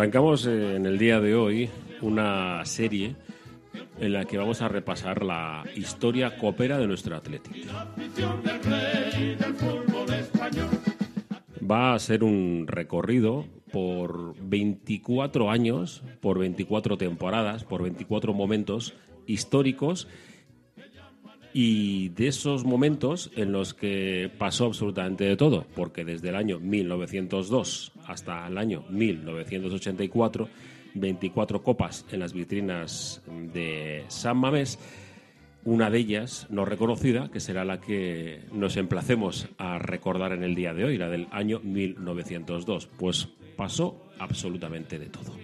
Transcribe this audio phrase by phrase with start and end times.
[0.00, 1.68] Arrancamos eh, en el día de hoy
[2.00, 3.16] una serie
[3.98, 7.68] en la que vamos a repasar la historia copera de nuestro Atlético.
[11.70, 18.94] Va a ser un recorrido por 24 años, por 24 temporadas, por 24 momentos
[19.26, 20.08] históricos.
[21.52, 26.60] Y de esos momentos en los que pasó absolutamente de todo, porque desde el año
[26.60, 30.48] 1902 hasta el año 1984,
[30.94, 34.78] 24 copas en las vitrinas de San Mamés,
[35.64, 40.54] una de ellas no reconocida, que será la que nos emplacemos a recordar en el
[40.54, 42.86] día de hoy, la del año 1902.
[42.98, 45.36] Pues pasó absolutamente de todo.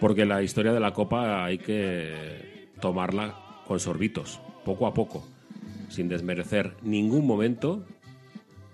[0.00, 3.34] Porque la historia de la Copa hay que tomarla
[3.66, 5.26] con sorbitos, poco a poco,
[5.88, 7.86] sin desmerecer ningún momento,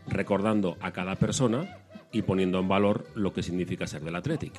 [0.08, 1.77] recordando a cada persona
[2.12, 4.52] y poniendo en valor lo que significa ser del Athletic.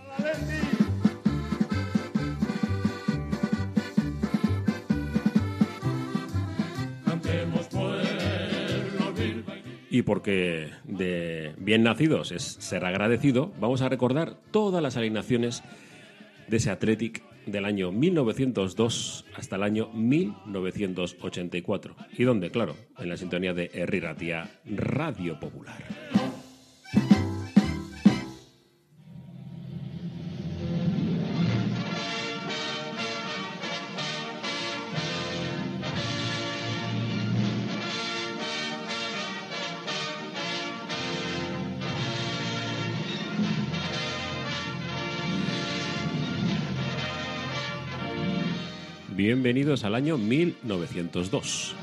[9.92, 15.64] Y porque de bien nacidos es ser agradecido, vamos a recordar todas las alineaciones
[16.48, 21.96] de ese Athletic del año 1902 hasta el año 1984.
[22.18, 22.52] ¿Y dónde?
[22.52, 25.84] Claro, en la sintonía de Herriratia Radio Popular.
[49.32, 51.76] Bienvenidos al año 1902.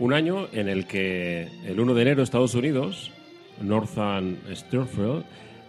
[0.00, 3.12] Un año en el que el 1 de enero Estados Unidos,
[3.62, 5.24] Northern Sturfield,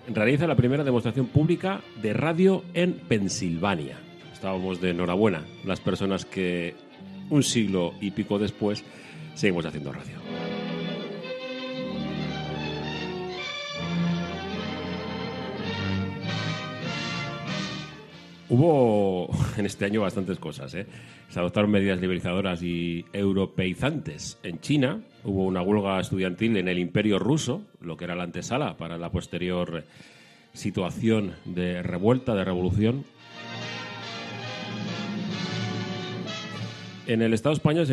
[0.07, 3.99] realiza la primera demostración pública de radio en Pensilvania.
[4.33, 6.73] Estábamos de enhorabuena las personas que
[7.29, 8.83] un siglo y pico después
[9.35, 10.24] seguimos haciendo radio.
[18.49, 20.73] Hubo en este año bastantes cosas.
[20.75, 20.85] ¿eh?
[21.29, 25.01] Se adoptaron medidas liberalizadoras y europeizantes en China.
[25.23, 29.09] Hubo una huelga estudiantil en el Imperio ruso, lo que era la antesala para la
[29.11, 29.83] posterior
[30.53, 33.03] situación de revuelta, de revolución.
[37.07, 37.85] En el Estado español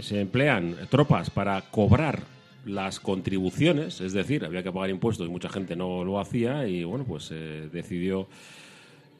[0.00, 2.20] se, emplean tropas para cobrar
[2.64, 6.84] las contribuciones, es decir, había que pagar impuestos y mucha gente no lo hacía y
[6.84, 8.28] bueno, pues se decidió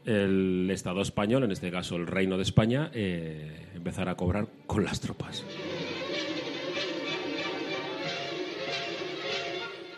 [0.04, 4.84] el Estado español, en este caso el Reino de España, eh, empezar a cobrar con
[4.84, 5.44] las tropas.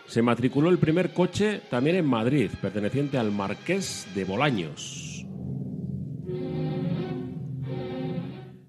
[0.05, 5.25] Se matriculó el primer coche también en Madrid, perteneciente al Marqués de Bolaños.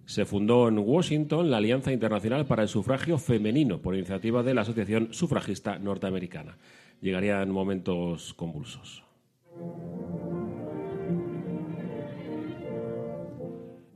[0.07, 4.63] Se fundó en Washington la Alianza Internacional para el Sufragio Femenino por iniciativa de la
[4.63, 6.57] Asociación Sufragista Norteamericana.
[7.01, 9.03] Llegarían momentos convulsos.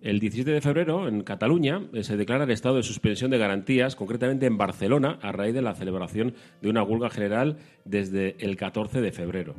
[0.01, 3.97] El 17 de febrero, en Cataluña, eh, se declara el estado de suspensión de garantías,
[3.97, 9.01] concretamente en Barcelona, a raíz de la celebración de una huelga general desde el 14
[9.01, 9.57] de febrero.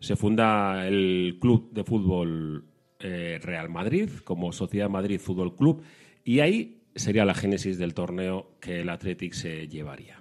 [0.00, 2.64] Se funda el Club de Fútbol
[2.98, 5.82] eh, Real Madrid como Sociedad Madrid Fútbol Club
[6.24, 10.20] y ahí sería la génesis del torneo que el Athletic se llevaría.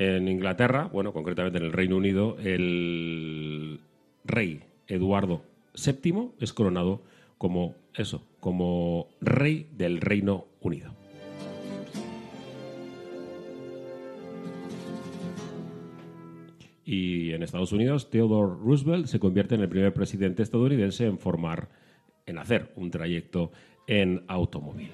[0.00, 3.80] En Inglaterra, bueno, concretamente en el Reino Unido, el
[4.24, 5.42] rey Eduardo
[5.74, 7.02] VII es coronado
[7.36, 10.94] como eso, como rey del Reino Unido.
[16.82, 21.68] Y en Estados Unidos, Theodore Roosevelt se convierte en el primer presidente estadounidense en formar,
[22.24, 23.52] en hacer un trayecto
[23.86, 24.92] en automóvil.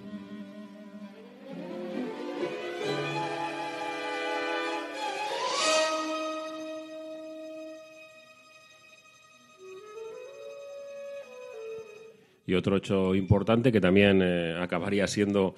[12.46, 15.54] Y otro hecho importante que también eh, acabaría siendo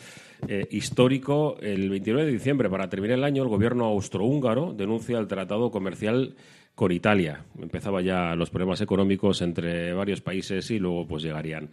[0.48, 5.26] eh, histórico, el 29 de diciembre, para terminar el año, el gobierno austrohúngaro denuncia el
[5.26, 6.34] tratado comercial
[6.74, 7.44] con Italia.
[7.60, 11.70] Empezaba ya los problemas económicos entre varios países y luego pues llegarían,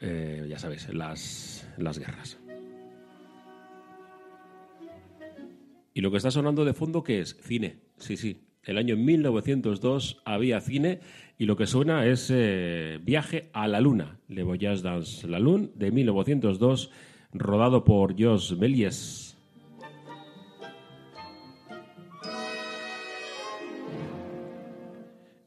[0.00, 2.38] eh, ya sabes, las, las guerras.
[5.92, 7.36] Y lo que está sonando de fondo, ¿qué es?
[7.42, 7.80] Cine.
[7.96, 8.47] Sí, sí.
[8.64, 11.00] El año 1902 había cine
[11.38, 15.70] y lo que suena es eh, Viaje a la Luna, Le Voyage dans la Lune,
[15.74, 16.90] de 1902,
[17.32, 19.36] rodado por Jos Méliès.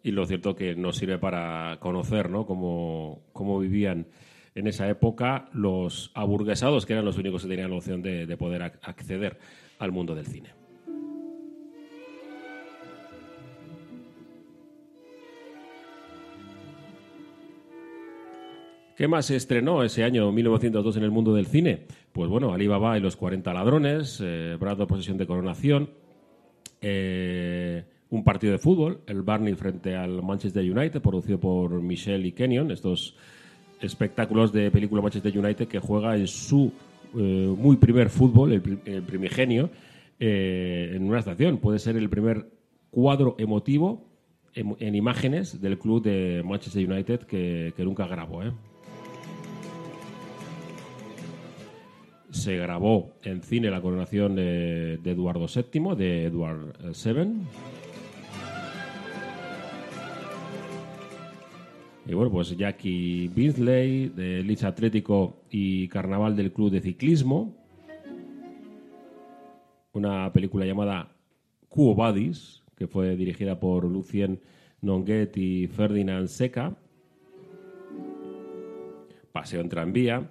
[0.03, 2.45] Y lo cierto que nos sirve para conocer ¿no?
[2.45, 4.07] cómo, cómo vivían
[4.55, 8.37] en esa época los aburguesados, que eran los únicos que tenían la opción de, de
[8.37, 9.37] poder ac- acceder
[9.79, 10.49] al mundo del cine.
[19.01, 21.87] ¿Qué más se estrenó ese año 1902 en el mundo del cine?
[22.11, 25.89] Pues bueno, Alibaba y los 40 ladrones, eh, Brado posesión de coronación,
[26.81, 32.31] eh, un partido de fútbol, el Barney frente al Manchester United, producido por Michelle y
[32.33, 33.15] Kenyon, estos
[33.81, 36.71] espectáculos de película Manchester United que juega en su
[37.17, 39.71] eh, muy primer fútbol, el, pri- el primigenio,
[40.19, 41.57] eh, en una estación.
[41.57, 42.51] Puede ser el primer
[42.91, 44.05] cuadro emotivo
[44.53, 48.43] en, en imágenes del club de Manchester United que, que nunca grabó.
[48.43, 48.51] ¿eh?
[52.31, 57.33] Se grabó en cine la coronación de, Eduardo VII, de Edward eh, VII.
[62.07, 67.53] Y bueno, pues Jackie Beasley, de Leeds Atlético y Carnaval del Club de Ciclismo.
[69.93, 71.09] Una película llamada
[71.69, 74.39] Quo Vadis, que fue dirigida por Lucien
[74.81, 76.75] Nonguet y Ferdinand Seca.
[79.31, 80.29] Paseo en tranvía.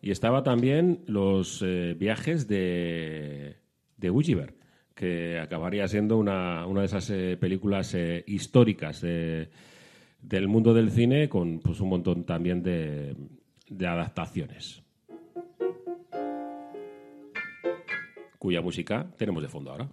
[0.00, 3.56] Y estaba también los eh, viajes de,
[3.96, 4.10] de
[4.94, 9.48] que acabaría siendo una, una de esas eh, películas eh, históricas de-
[10.20, 13.14] del mundo del cine con pues, un montón también de,
[13.68, 14.82] de adaptaciones.
[18.38, 19.88] Cuya música tenemos de fondo ahora.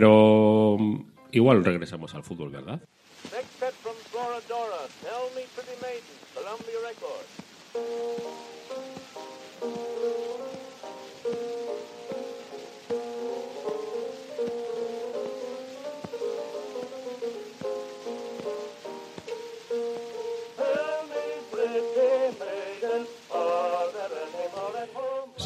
[0.00, 0.96] Pero mm,
[1.32, 2.80] igual regresamos al fútbol, ¿verdad?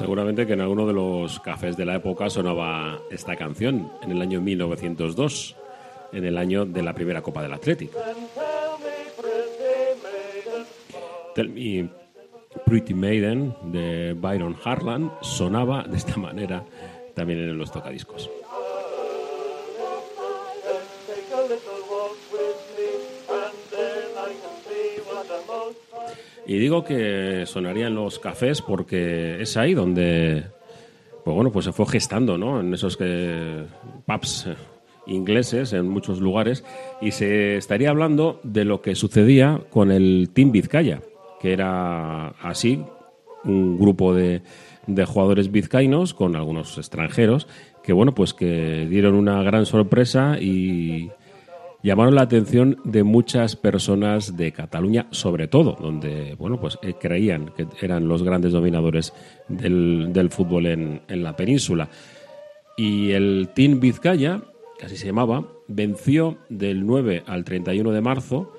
[0.04, 4.20] Seguramente que en alguno de los cafés de la época sonaba esta canción en el
[4.20, 5.56] año 1902,
[6.12, 7.88] en el año de la primera Copa del maiden,
[11.34, 11.88] Tell Me
[12.66, 16.66] Pretty Maiden de Byron Harlan sonaba de esta manera
[17.14, 18.28] también en los tocadiscos.
[26.46, 30.44] Y digo que sonaría en los cafés porque es ahí donde,
[31.24, 32.60] pues bueno, pues se fue gestando, ¿no?
[32.60, 33.65] En esos que
[34.06, 34.55] pubs eh,
[35.06, 36.65] ingleses en muchos lugares
[37.01, 41.01] y se estaría hablando de lo que sucedía con el Team Vizcaya,
[41.41, 42.82] que era así
[43.44, 44.43] un grupo de,
[44.86, 47.46] de jugadores vizcaínos con algunos extranjeros
[47.82, 51.10] que bueno pues que dieron una gran sorpresa y
[51.84, 57.53] llamaron la atención de muchas personas de Cataluña, sobre todo, donde bueno, pues eh, creían
[57.55, 59.12] que eran los grandes dominadores
[59.48, 61.91] del, del fútbol en, en la península.
[62.76, 64.41] Y el Team Vizcaya,
[64.79, 68.53] que así se llamaba, venció del 9 al 31 de marzo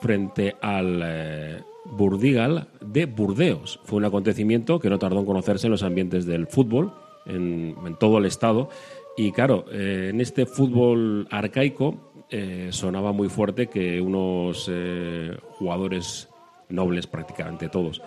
[0.00, 3.80] frente al eh, Burdigal de Burdeos.
[3.84, 6.92] Fue un acontecimiento que no tardó en conocerse en los ambientes del fútbol,
[7.24, 8.68] en, en todo el estado.
[9.16, 16.28] Y claro, eh, en este fútbol arcaico eh, sonaba muy fuerte que unos eh, jugadores
[16.70, 18.00] nobles, prácticamente todos,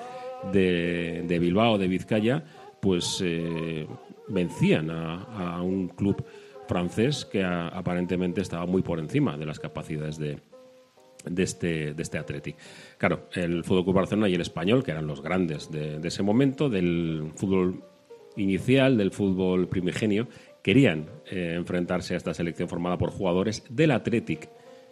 [0.52, 2.44] de, de Bilbao, de Vizcaya,
[2.82, 3.24] pues
[4.28, 6.24] vencían a, un club
[6.68, 10.40] francés que aparentemente estaba muy por encima de las capacidades de,
[11.26, 12.56] de este, de este Athletic.
[12.98, 16.70] Claro, el Fútbol Barcelona y el Español, que eran los grandes de, de ese momento,
[16.70, 17.84] del fútbol
[18.36, 20.28] inicial, del fútbol primigenio,
[20.66, 24.50] querían eh, enfrentarse a esta selección formada por jugadores del Athletic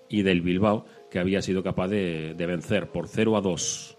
[0.08, 3.98] y del Bilbao, que había sido capaz de, de vencer por 0 a 2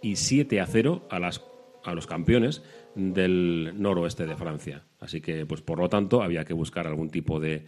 [0.00, 1.44] y 7 a 0 a, las,
[1.84, 2.62] a los campeones
[2.94, 4.86] del noroeste de Francia.
[5.00, 7.66] Así que, pues por lo tanto, había que buscar algún tipo de,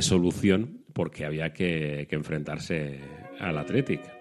[0.00, 2.98] solución porque había que, que enfrentarse
[3.38, 4.13] al Athletic.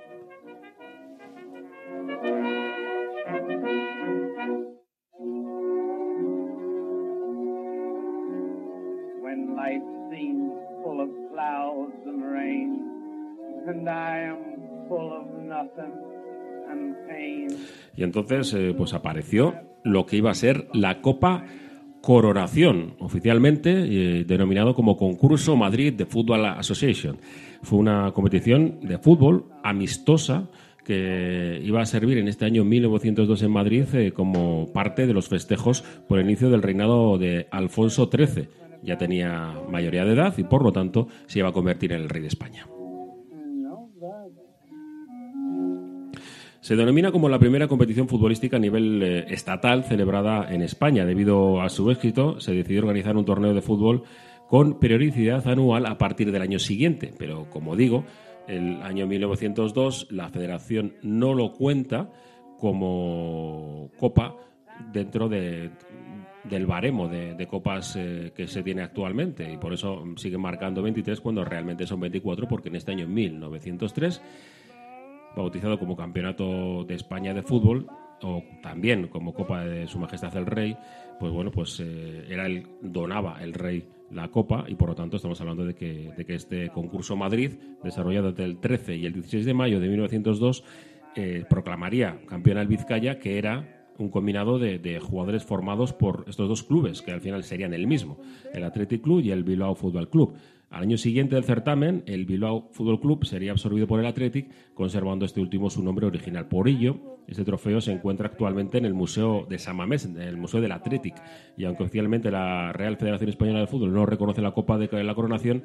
[18.14, 21.46] Entonces, eh, pues apareció lo que iba a ser la Copa
[22.00, 27.18] Coronación, oficialmente eh, denominado como Concurso Madrid de Football Association.
[27.64, 30.48] Fue una competición de fútbol amistosa
[30.86, 35.28] que iba a servir en este año 1902 en Madrid eh, como parte de los
[35.28, 38.50] festejos por el inicio del reinado de Alfonso XIII.
[38.84, 42.10] Ya tenía mayoría de edad y por lo tanto se iba a convertir en el
[42.10, 42.68] rey de España.
[46.64, 51.06] Se denomina como la primera competición futbolística a nivel eh, estatal celebrada en España.
[51.06, 54.04] Debido a su éxito, se decidió organizar un torneo de fútbol
[54.48, 57.14] con periodicidad anual a partir del año siguiente.
[57.20, 58.06] Pero, como digo,
[58.48, 62.10] el año 1902 la federación no lo cuenta
[62.58, 64.38] como copa
[64.94, 65.70] dentro de-
[66.46, 71.20] del baremo de, copas eh, que se tiene actualmente y por eso siguen marcando 23
[71.20, 74.22] cuando realmente son 24 porque en este año 1903
[75.36, 77.88] bautizado como Campeonato de España de Fútbol
[78.22, 80.78] o también como Copa de Su Majestad el Rey,
[81.20, 85.18] pues bueno, pues eh, era el donaba el rey la copa y por lo tanto
[85.18, 87.52] estamos hablando de que, de que este concurso Madrid,
[87.84, 90.64] desarrollado entre el 13 y el 16 de mayo de 1902,
[91.16, 96.50] eh, proclamaría campeón al Vizcaya, que era un combinado de, de jugadores formados por estos
[96.50, 98.20] dos clubes, que al final serían el mismo,
[98.54, 100.36] el Athletic Club y el Bilbao Fútbol Club.
[100.74, 105.24] Al año siguiente del certamen, el Bilbao Fútbol Club sería absorbido por el Athletic, conservando
[105.24, 106.48] este último su nombre original.
[106.48, 110.36] Por ello, este trofeo se encuentra actualmente en el Museo de San Mamés, en el
[110.36, 111.14] Museo del Athletic.
[111.58, 115.14] Y aunque oficialmente la Real Federación Española de Fútbol no reconoce la Copa de la
[115.14, 115.64] Coronación,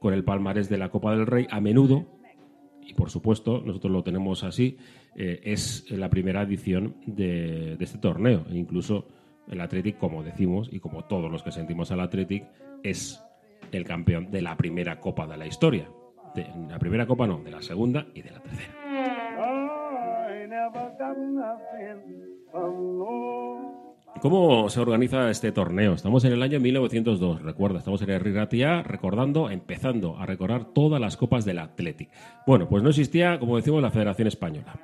[0.00, 2.18] con el palmarés de la Copa del Rey, a menudo
[2.84, 4.76] y por supuesto nosotros lo tenemos así,
[5.14, 8.44] eh, es la primera edición de, de este torneo.
[8.50, 9.06] E incluso
[9.46, 12.44] el Athletic, como decimos, y como todos los que sentimos al Athletic,
[12.82, 13.22] es
[13.72, 15.88] el campeón de la primera copa de la historia.
[16.34, 18.74] De la primera copa no, de la segunda y de la tercera.
[24.20, 25.94] ¿Cómo se organiza este torneo?
[25.94, 31.00] Estamos en el año 1902, recuerda, estamos en el Rigatia recordando, empezando a recordar todas
[31.00, 32.10] las copas del Athletic.
[32.46, 34.74] Bueno, pues no existía, como decimos, la Federación Española.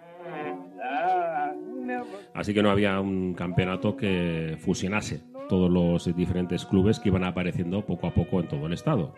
[2.33, 7.85] Así que no había un campeonato que fusionase todos los diferentes clubes que iban apareciendo
[7.85, 9.15] poco a poco en todo el estado.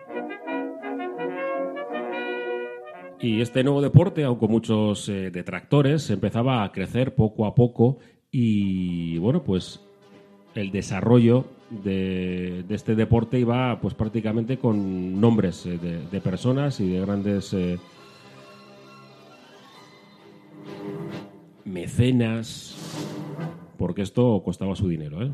[3.18, 7.99] Y este nuevo deporte, aunque con muchos eh, detractores, empezaba a crecer poco a poco
[8.30, 9.80] y bueno, pues
[10.54, 16.88] el desarrollo de, este deporte iba pues prácticamente con nombres eh, de, de personas y
[16.88, 17.78] de grandes eh,
[21.64, 22.76] mecenas,
[23.78, 25.33] porque esto costaba su dinero, ¿eh?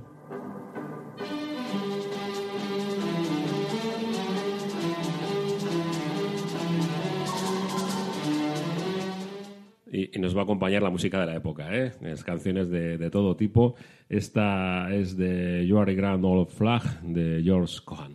[10.13, 11.93] Y, nos va a acompañar la música de la época, ¿eh?
[12.03, 13.75] Es canciones de, de todo tipo.
[14.09, 18.15] Esta es de You Are a Grand Old Flag de George Cohan.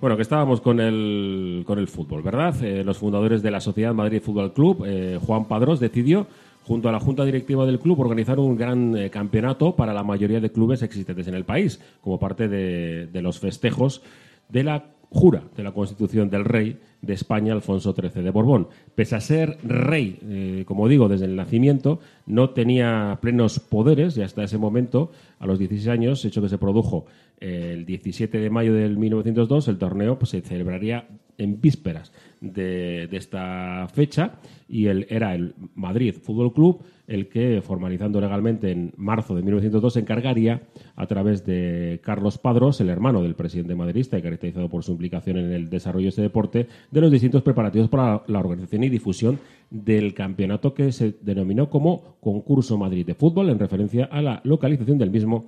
[0.00, 2.54] Bueno, que estábamos con el, con el fútbol, ¿verdad?
[2.62, 6.28] Eh, los fundadores de la Sociedad Madrid Fútbol Club, eh, Juan Padrós, decidió,
[6.62, 10.38] junto a la Junta Directiva del club, organizar un gran eh, campeonato para la mayoría
[10.38, 14.00] de clubes existentes en el país, como parte de, de los festejos
[14.48, 18.68] de la jura de la Constitución del Rey de España, Alfonso XIII de Borbón.
[18.94, 24.22] Pese a ser rey, eh, como digo, desde el nacimiento, no tenía plenos poderes y
[24.22, 27.06] hasta ese momento, a los 16 años, hecho que se produjo
[27.40, 31.06] el 17 de mayo del 1902, el torneo pues, se celebraría
[31.38, 34.34] en vísperas de, esta fecha
[34.68, 39.94] y el, era el Madrid Fútbol Club el que, formalizando legalmente en marzo de 1902,
[39.94, 40.60] se encargaría,
[40.94, 45.38] a través de Carlos Padros, el hermano del presidente madridista y caracterizado por su implicación
[45.38, 49.38] en el desarrollo de este deporte, de los distintos preparativos para la organización y difusión
[49.70, 54.98] del campeonato que se denominó como Concurso Madrid de Fútbol, en referencia a la localización
[54.98, 55.46] del mismo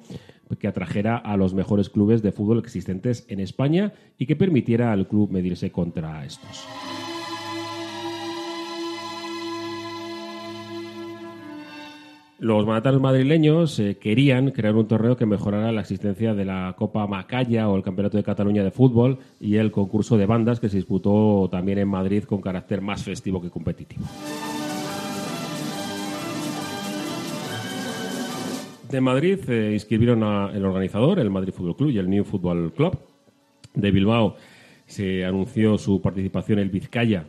[0.59, 5.07] que atrajera a los mejores clubes de fútbol existentes en España y que permitiera al
[5.09, 6.67] club medirse contra estos.
[12.41, 17.07] Los mandatarios madrileños eh, querían crear un torneo que mejorara la existencia de la Copa
[17.07, 20.79] Macaya o el Campeonato de Cataluña de Fútbol y el concurso de bandas que se
[20.79, 24.07] disputó también en Madrid con carácter más festivo que competitivo.
[28.91, 32.73] De Madrid eh, inscribieron a el organizador, el Madrid Fútbol Club y el New Football
[32.73, 32.99] Club.
[33.73, 34.35] De Bilbao
[34.85, 37.25] se anunció su participación el Vizcaya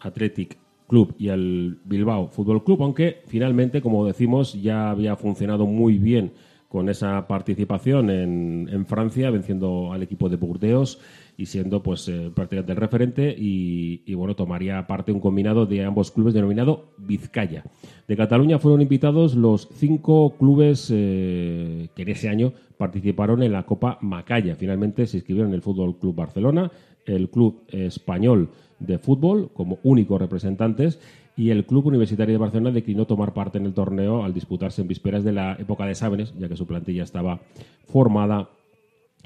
[0.00, 0.56] Athletic
[0.88, 6.32] Club y el Bilbao Fútbol Club, aunque finalmente, como decimos, ya había funcionado muy bien
[6.68, 10.98] con esa participación en, en Francia, venciendo al equipo de Burdeos
[11.36, 16.10] y siendo pues eh, prácticamente el referente y, bueno tomaría parte un combinado de ambos
[16.10, 17.64] clubes denominado Vizcaya.
[18.08, 23.64] De Cataluña fueron invitados los cinco clubes eh, que en ese año participaron en la
[23.64, 24.54] Copa Macaya.
[24.54, 26.70] Finalmente se inscribieron el Fútbol Club Barcelona,
[27.04, 30.98] el Club Español de Fútbol como únicos representantes
[31.36, 34.88] y el Club Universitario de Barcelona declinó tomar parte en el torneo al disputarse en
[34.88, 37.40] vísperas de la época de exámenes, ya que su plantilla estaba
[37.86, 38.48] formada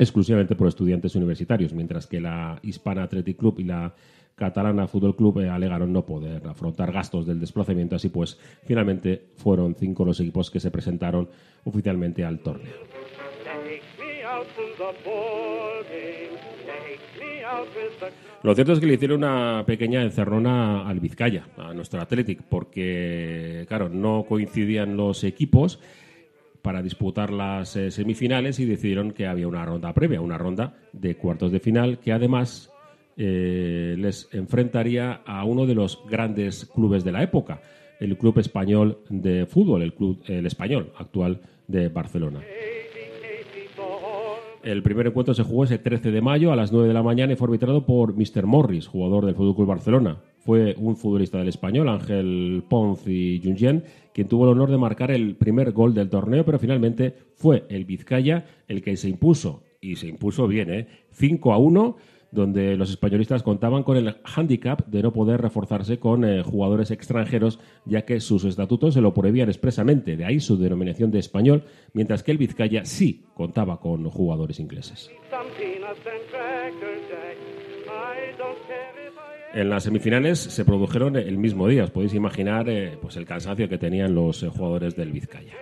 [0.01, 3.95] exclusivamente por estudiantes universitarios, mientras que la Hispana Athletic Club y la
[4.35, 9.75] Catalana Fútbol Club eh, alegaron no poder afrontar gastos del desplazamiento, así pues finalmente fueron
[9.75, 11.29] cinco los equipos que se presentaron
[11.65, 12.73] oficialmente al torneo.
[18.43, 23.67] Lo cierto es que le hicieron una pequeña encerrona al Vizcaya, a nuestro Athletic, porque,
[23.69, 25.79] claro, no coincidían los equipos
[26.63, 31.17] para disputar las eh, semifinales y decidieron que había una ronda previa, una ronda de
[31.17, 32.71] cuartos de final, que además
[33.17, 37.61] eh, les enfrentaría a uno de los grandes clubes de la época,
[37.99, 42.41] el Club Español de Fútbol, el Club el Español actual de Barcelona.
[44.63, 47.33] El primer encuentro se jugó ese 13 de mayo a las 9 de la mañana
[47.33, 48.45] y fue arbitrado por Mr.
[48.45, 50.19] Morris, jugador del Fútbol Club Barcelona.
[50.39, 55.11] Fue un futbolista del español, Ángel Ponz y Jungien, quien tuvo el honor de marcar
[55.13, 59.97] el primer gol del torneo, pero finalmente fue el Vizcaya el que se impuso, y
[59.97, 60.87] se impuso bien, ¿eh?
[61.13, 61.97] 5 a 1
[62.33, 67.59] donde los españolistas contaban con el hándicap de no poder reforzarse con eh, jugadores extranjeros,
[67.85, 72.23] ya que sus estatutos se lo prohibían expresamente, de ahí su denominación de español, mientras
[72.23, 75.11] que el Vizcaya sí contaba con jugadores ingleses.
[79.53, 83.69] En las semifinales se produjeron el mismo día, os podéis imaginar eh, pues el cansancio
[83.69, 85.55] que tenían los eh, jugadores del Vizcaya.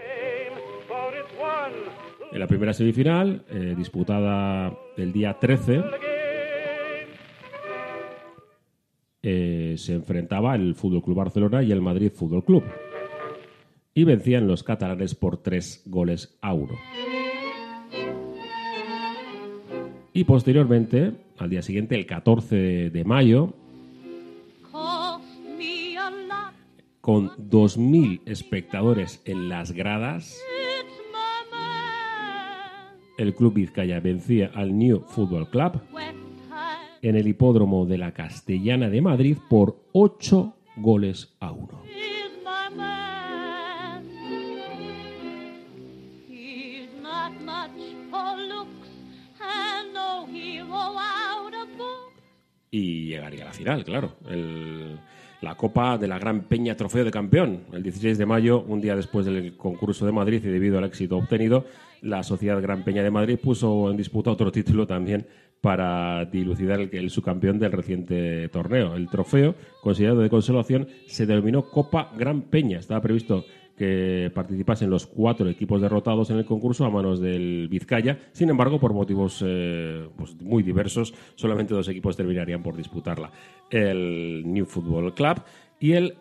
[2.31, 5.83] En la primera semifinal, eh, disputada el día 13,
[9.31, 12.64] eh, se enfrentaba el Fútbol Club Barcelona y el Madrid Fútbol Club.
[13.93, 16.73] Y vencían los catalanes por tres goles a uno.
[20.14, 23.53] Y posteriormente, al día siguiente, el 14 de mayo,
[27.03, 30.41] con 2.000 espectadores en las gradas,
[33.19, 35.83] el Club Vizcaya vencía al New Football Club
[37.03, 41.69] en el hipódromo de la Castellana de Madrid por 8 goles a 1.
[41.87, 44.05] is my man.
[46.29, 47.71] He's not much
[48.11, 48.89] for looks
[49.41, 52.13] and no hero out of book.
[52.71, 54.13] y llegaría a la final, claro.
[54.29, 54.99] El-
[55.40, 58.96] la Copa de la Gran Peña Trofeo de Campeón, el 16 de mayo, un día
[58.96, 61.64] después del concurso de Madrid y debido al éxito obtenido,
[62.03, 65.27] la Sociedad Gran Peña de Madrid puso en disputa otro título también
[65.61, 68.94] para dilucidar el, el subcampeón del reciente torneo.
[68.94, 72.79] El trofeo, considerado de consolación, se denominó Copa Gran Peña.
[72.79, 73.44] Estaba previsto
[73.79, 78.19] que participasen los cuatro equipos derrotados en el concurso a manos del Vizcaya.
[78.33, 83.31] Sin embargo, por motivos eh, pues, muy diversos, solamente dos equipos terminarían por disputarla.
[83.71, 85.43] El New Football Club
[85.81, 86.14] y el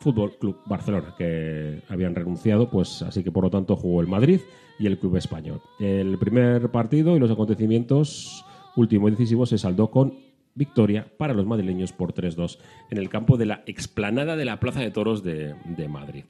[0.00, 4.40] Fútbol Club Barcelona, que habían renunciado, pues así que por lo tanto jugó el Madrid
[4.78, 5.60] y el Club Español.
[5.80, 8.44] El primer partido y los acontecimientos
[8.76, 10.14] último y decisivo se saldó con
[10.54, 12.58] victoria para los madrileños por 3-2
[12.90, 16.24] en el campo de la explanada de la Plaza de Toros de, de Madrid.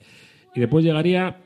[0.54, 1.40] Y después llegaría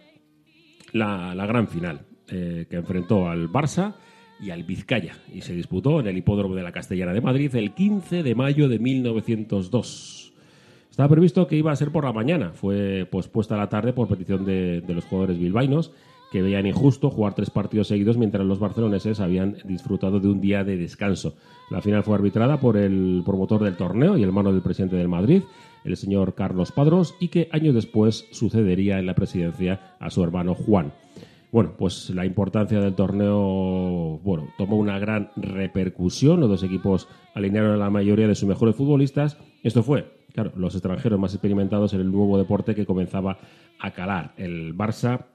[0.93, 3.95] la, la gran final, eh, que enfrentó al Barça
[4.41, 7.73] y al Vizcaya, y se disputó en el hipódromo de la Castellana de Madrid el
[7.73, 10.33] 15 de mayo de 1902.
[10.91, 14.09] Estaba previsto que iba a ser por la mañana, fue pospuesta a la tarde por
[14.09, 15.93] petición de, de los jugadores bilbaínos
[16.33, 20.65] que veían injusto jugar tres partidos seguidos mientras los barceloneses habían disfrutado de un día
[20.65, 21.35] de descanso.
[21.71, 25.43] La final fue arbitrada por el promotor del torneo y hermano del presidente del Madrid,
[25.85, 30.55] el señor Carlos Padros, y que años después sucedería en la presidencia a su hermano
[30.55, 30.93] Juan.
[31.53, 36.41] Bueno, pues la importancia del torneo, bueno, tomó una gran repercusión.
[36.41, 39.37] Los dos equipos alinearon a la mayoría de sus mejores futbolistas.
[39.63, 43.37] Esto fue, claro, los extranjeros más experimentados en el nuevo deporte que comenzaba
[43.79, 44.33] a calar.
[44.39, 45.27] El Barça,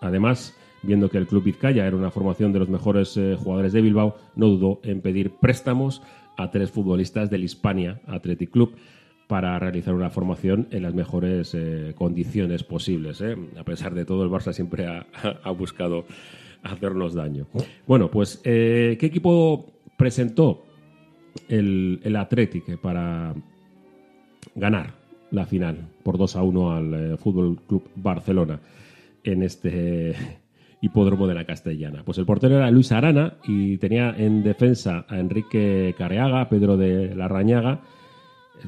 [0.00, 3.80] además, viendo que el Club Vizcaya era una formación de los mejores eh, jugadores de
[3.80, 6.02] Bilbao, no dudó en pedir préstamos
[6.36, 8.76] a tres futbolistas del Hispania Athletic Club
[9.26, 13.20] para realizar una formación en las mejores eh, condiciones posibles.
[13.20, 13.36] ¿eh?
[13.58, 15.06] A pesar de todo, el Barça siempre ha,
[15.42, 16.04] ha buscado
[16.62, 17.46] hacernos daño.
[17.86, 20.64] Bueno, pues, eh, ¿qué equipo presentó
[21.48, 23.34] el, el Athletic para
[24.54, 24.94] ganar
[25.30, 28.60] la final por 2 a 1 al eh, Fútbol Club Barcelona
[29.24, 30.14] en este
[30.80, 32.02] hipódromo de la Castellana?
[32.04, 37.14] Pues el portero era Luis Arana y tenía en defensa a Enrique Careaga, Pedro de
[37.14, 37.82] Larrañaga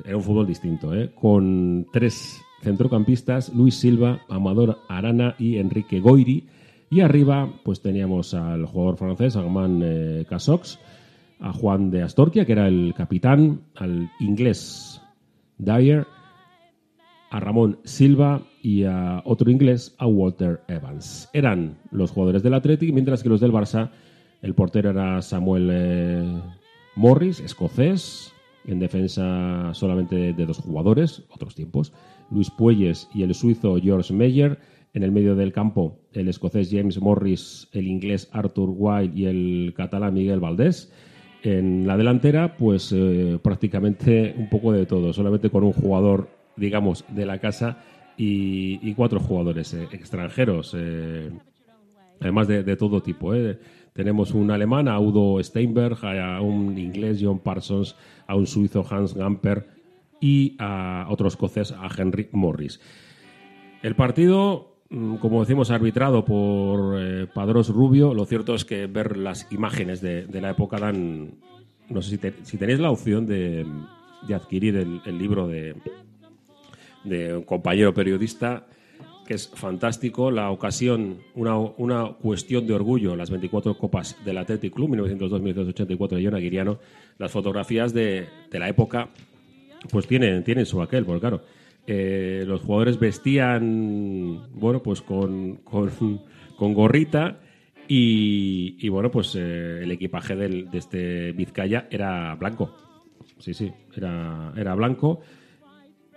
[0.04, 1.10] era un fútbol distinto, ¿eh?
[1.14, 6.46] con tres centrocampistas, Luis Silva, Amador Arana y Enrique Goiri.
[6.90, 10.78] Y arriba, pues teníamos al jugador francés, Armand eh, Casox,
[11.40, 15.00] a Juan de Astorquia, que era el capitán, al inglés
[15.58, 16.06] Dyer,
[17.30, 21.28] a Ramón Silva y a otro inglés, a Walter Evans.
[21.32, 23.90] Eran los jugadores del Athletic, mientras que los del Barça,
[24.40, 26.40] el portero era Samuel eh,
[26.96, 28.32] Morris, escocés,
[28.68, 31.92] en defensa solamente de dos jugadores, otros tiempos,
[32.30, 34.58] Luis Puelles y el suizo George Meyer.
[34.94, 39.74] En el medio del campo, el escocés James Morris, el inglés Arthur Wilde y el
[39.76, 40.92] catalán Miguel Valdés.
[41.42, 47.04] En la delantera, pues eh, prácticamente un poco de todo, solamente con un jugador, digamos,
[47.08, 47.78] de la casa
[48.16, 51.30] y, cuatro jugadores eh, extranjeros, eh,
[52.20, 53.32] además de, de todo tipo.
[53.92, 55.98] Tenemos un alemán, a Udo Steinberg,
[56.40, 57.96] un inglés, John Parsons,
[58.28, 59.66] a un suizo, Hans Gamper,
[60.20, 62.80] y a otro escocés, a Henry Morris.
[63.82, 68.14] El partido, mm, como decimos, arbitrado por eh, Padros Rubio.
[68.14, 71.34] Lo cierto es que ver las imágenes de, la época dan.
[71.88, 73.64] No sé si, te- si tenéis la opción de,
[74.26, 75.74] de adquirir el, el libro de,
[77.04, 78.66] de un compañero periodista
[79.28, 80.30] que es fantástico.
[80.30, 86.24] La ocasión, una, una cuestión de orgullo, las 24 copas del Athletic Club, 1902-1984 de
[86.24, 86.78] John Aguiriano.
[87.18, 89.10] Las fotografías de, de la época,
[89.90, 91.42] pues tienen, tienen su aquel, porque claro,
[91.86, 95.90] eh, los jugadores vestían, bueno, pues con, con,
[96.56, 97.40] con gorrita.
[97.86, 102.74] Y, y, bueno, pues eh, el equipaje del- de este Vizcaya era blanco.
[103.38, 105.20] Sí, sí, era, era blanco.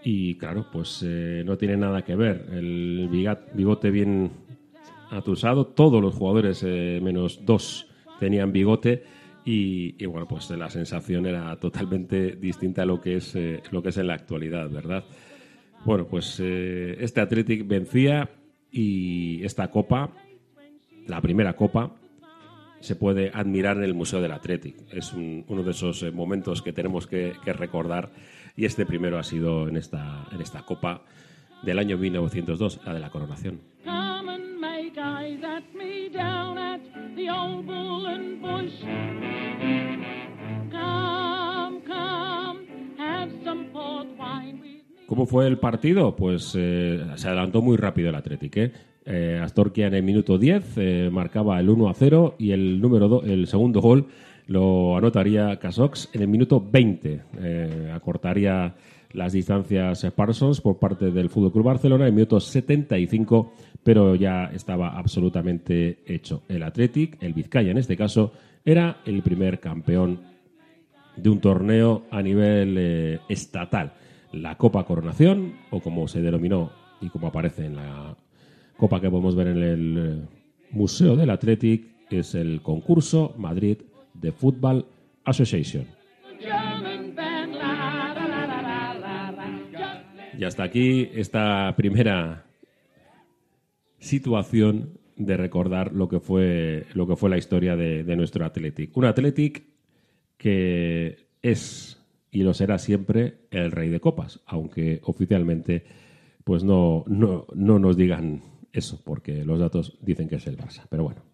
[0.03, 2.47] Y claro, pues eh, no tiene nada que ver.
[2.51, 3.07] El
[3.53, 4.31] bigote bien
[5.11, 5.67] atusado.
[5.67, 7.87] Todos los jugadores, eh, menos dos,
[8.19, 9.03] tenían bigote.
[9.43, 13.89] Y, bueno, pues la sensación era totalmente distinta a lo que es, eh, lo que
[13.89, 15.03] es en la actualidad, ¿verdad?
[15.83, 18.29] Bueno, pues este Athletic vencía
[18.71, 20.11] y esta copa,
[21.07, 21.95] la primera copa,
[22.81, 24.75] se puede admirar en el Museo del Athletic.
[24.91, 28.11] Es un- uno de esos momentos que tenemos que, que recordar
[28.61, 31.01] y este primero ha sido en esta, en esta copa
[31.63, 33.59] del año 1902, la de la coronación.
[45.07, 46.15] ¿Cómo fue el partido?
[46.15, 48.57] Pues eh, se adelantó muy rápido el Athletic.
[48.57, 48.71] ¿eh?
[49.05, 53.07] Eh, Astorquia en el minuto 10 eh, marcaba el 1 a 0 y el, número
[53.07, 54.05] do- el segundo gol
[54.51, 57.21] lo anotaría Casox en el minuto 20.
[57.39, 58.75] Eh, acortaría
[59.13, 64.45] las distancias Parsons por parte del Fútbol Club Barcelona en el minuto 75, pero ya
[64.53, 66.43] estaba absolutamente hecho.
[66.49, 68.33] El Athletic, el Vizcaya en este caso,
[68.65, 70.19] era el primer campeón
[71.15, 73.93] de un torneo a nivel eh, estatal.
[74.33, 78.17] La Copa Coronación, o como se denominó y como aparece en la
[78.75, 80.25] copa que podemos ver en el eh,
[80.71, 83.77] Museo del Athletic, es el concurso Madrid
[84.21, 84.85] de Football
[85.25, 85.85] Association.
[90.37, 92.45] Y hasta aquí esta primera
[93.99, 98.95] situación de recordar lo que fue, lo que fue la historia de, de nuestro Athletic.
[98.97, 99.63] Un Athletic
[100.37, 105.83] que es y lo será siempre el rey de copas, aunque oficialmente
[106.43, 108.41] pues no, no, no nos digan
[108.73, 110.85] eso, porque los datos dicen que es el Barça.
[110.89, 111.30] Pero bueno.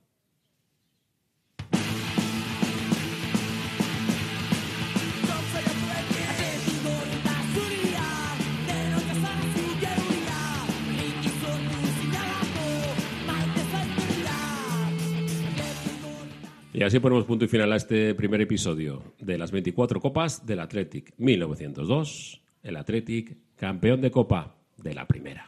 [16.77, 20.59] Y así ponemos punto y final a este primer episodio de las 24 copas del
[20.59, 22.43] Athletic 1902.
[22.61, 25.47] El Athletic, campeón de copa de la primera.